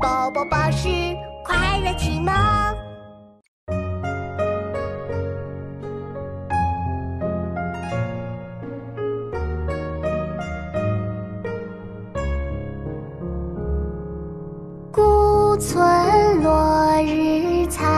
[0.00, 0.88] 宝宝巴士
[1.44, 2.32] 快乐启蒙。
[14.92, 17.97] 孤村落日残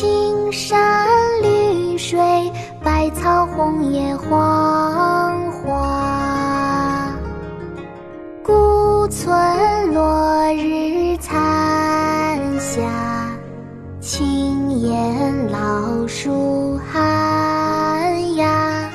[0.00, 1.08] 青山
[1.42, 2.20] 绿水，
[2.84, 7.12] 百草红叶黄花。
[8.44, 12.80] 古村落日残霞，
[14.00, 18.88] 青烟老树寒鸦。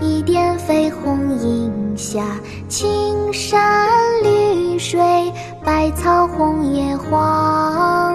[0.00, 2.24] 一点绯红映下
[2.68, 3.88] 青山
[4.24, 4.98] 绿水，
[5.64, 8.07] 百草红叶黄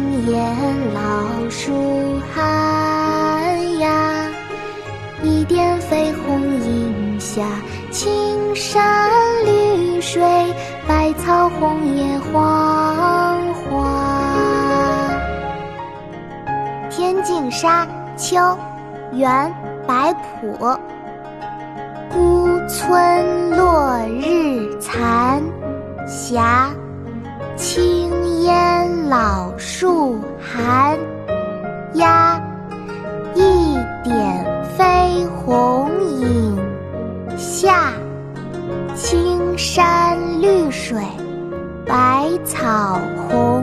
[0.00, 0.56] 青烟
[0.94, 4.30] 老树寒鸦。
[5.22, 7.42] 一点绯红映下
[7.90, 9.10] 青山
[9.44, 10.22] 绿水，
[10.88, 14.24] 百草红叶黄花。
[16.88, 17.84] 《天净沙·
[18.16, 18.38] 秋》
[19.12, 19.54] 元·
[19.86, 20.80] 白朴。
[22.10, 25.42] 孤村落日残
[26.08, 26.70] 霞，
[27.54, 28.09] 青
[29.10, 30.96] 老树寒
[31.94, 32.40] 鸦。
[33.34, 36.56] 一点飞红影
[37.36, 37.92] 下，
[38.94, 41.02] 青山绿水，
[41.84, 43.59] 百草红